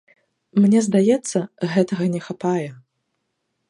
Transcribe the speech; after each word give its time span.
Мне 0.63 0.79
здаецца, 0.87 1.43
гэтага 1.77 2.03
не 2.15 2.21
хапае. 2.29 2.69